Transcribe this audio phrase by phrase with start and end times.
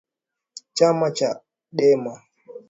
[0.73, 2.21] chama cha chadema na